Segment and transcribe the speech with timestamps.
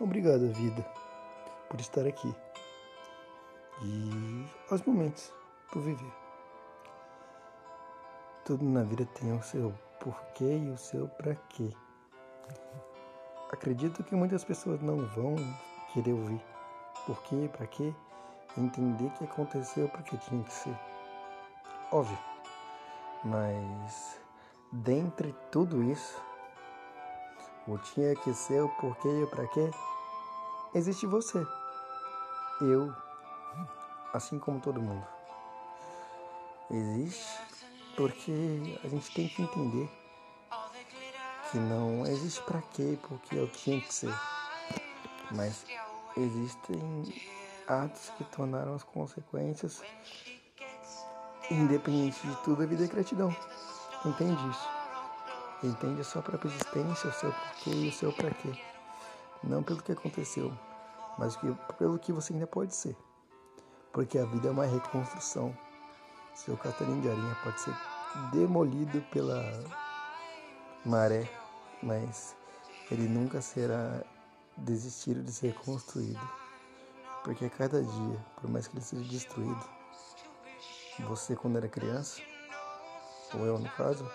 [0.00, 0.86] Obrigado, vida,
[1.68, 2.32] por estar aqui.
[3.82, 5.32] E aos momentos
[5.72, 6.12] por viver.
[8.44, 11.72] Tudo na vida tem o seu porquê e o seu para quê.
[13.50, 15.34] Acredito que muitas pessoas não vão
[15.92, 16.40] querer ouvir
[17.04, 17.92] porquê, para quê,
[18.56, 20.78] entender que aconteceu porque tinha que ser.
[21.90, 22.18] Óbvio.
[23.24, 24.20] Mas
[24.70, 26.22] dentre tudo isso,
[27.68, 29.70] o tinha que ser, o porquê e o para quê,
[30.74, 31.46] existe você.
[32.60, 32.92] Eu,
[34.12, 35.06] assim como todo mundo.
[36.70, 37.38] Existe
[37.96, 39.90] porque a gente tem que entender
[41.50, 44.14] que não existe para quê, porque eu tinha que ser.
[45.30, 45.66] Mas
[46.16, 47.04] existem
[47.66, 49.82] atos que tornaram as consequências
[51.50, 53.34] independente de tudo, a vida é gratidão.
[54.04, 54.77] Entende isso?
[55.62, 58.52] Entende a sua própria existência, o seu porquê e o seu para quê.
[59.42, 60.52] Não pelo que aconteceu,
[61.18, 61.36] mas
[61.78, 62.96] pelo que você ainda pode ser.
[63.92, 65.56] Porque a vida é uma reconstrução.
[66.34, 67.74] Seu Catarina de arinha pode ser
[68.32, 69.42] demolido pela
[70.84, 71.28] maré,
[71.82, 72.36] mas
[72.90, 74.04] ele nunca será
[74.56, 76.20] desistir de ser construído.
[77.24, 79.64] Porque a cada dia, por mais que ele seja destruído,
[81.00, 82.22] você quando era criança,
[83.34, 84.08] ou eu no caso,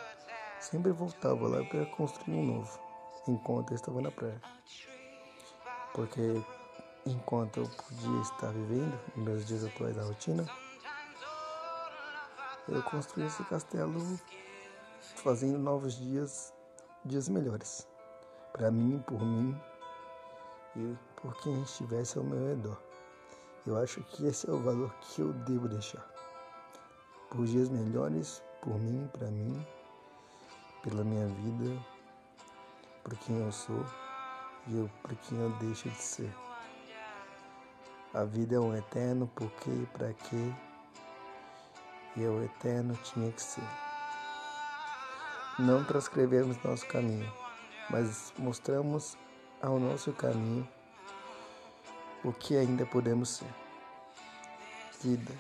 [0.64, 2.80] sempre voltava lá para construir um novo,
[3.28, 4.42] enquanto eu estava na praia.
[5.94, 6.42] Porque
[7.06, 10.48] enquanto eu podia estar vivendo meus dias atuais da rotina,
[12.70, 14.00] eu construí esse castelo
[15.18, 16.54] fazendo novos dias,
[17.04, 17.86] dias melhores.
[18.54, 19.60] Para mim, por mim
[20.78, 22.82] e por quem estivesse ao meu redor.
[23.68, 26.06] Eu acho que esse é o valor que eu devo deixar.
[27.30, 29.66] Por dias melhores, por mim, para mim,
[30.84, 31.82] pela minha vida,
[33.04, 33.86] por quem eu sou
[34.68, 36.36] e eu, por quem eu deixo de ser.
[38.14, 40.54] A vida é um eterno porquê e para quê
[42.18, 43.64] e o eterno tinha que ser.
[45.58, 47.32] Não transcrevemos nosso caminho,
[47.90, 49.18] mas mostramos
[49.62, 50.68] ao nosso caminho
[52.26, 53.56] o que ainda podemos ser.
[55.02, 55.34] Vida,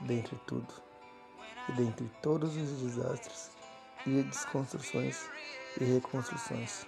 [0.00, 0.72] dentre tudo,
[1.68, 3.53] e dentre todos os desastres
[4.06, 5.28] e desconstruções
[5.80, 6.86] e reconstruções,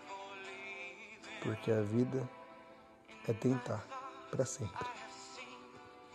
[1.43, 2.29] porque a vida
[3.29, 3.85] é tentar
[4.31, 4.96] para sempre.